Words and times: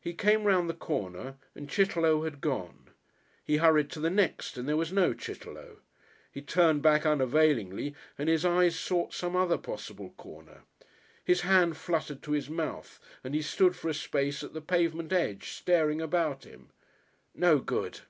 He 0.00 0.14
came 0.14 0.44
round 0.44 0.70
the 0.70 0.74
corner 0.74 1.38
and 1.52 1.68
Chitterlow 1.68 2.22
had 2.22 2.40
gone; 2.40 2.86
he 3.44 3.56
hurried 3.56 3.90
to 3.90 3.98
the 3.98 4.10
next 4.10 4.56
and 4.56 4.68
there 4.68 4.76
was 4.76 4.92
no 4.92 5.12
Chitterlow, 5.12 5.78
he 6.30 6.40
turned 6.40 6.82
back 6.82 7.04
unavailingly 7.04 7.92
and 8.16 8.28
his 8.28 8.44
eyes 8.44 8.78
sought 8.78 9.12
some 9.12 9.34
other 9.34 9.58
possible 9.58 10.10
corner. 10.10 10.62
His 11.24 11.40
hand 11.40 11.76
fluttered 11.76 12.22
to 12.22 12.30
his 12.30 12.48
mouth 12.48 13.00
and 13.24 13.34
he 13.34 13.42
stood 13.42 13.74
for 13.74 13.88
a 13.88 13.94
space 13.94 14.44
at 14.44 14.52
the 14.54 14.60
pavement 14.60 15.12
edge, 15.12 15.50
staring 15.50 16.00
about 16.00 16.44
him. 16.44 16.70
No 17.34 17.58
good! 17.58 18.02